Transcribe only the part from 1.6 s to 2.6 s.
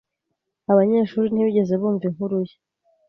bumva inkuru ye.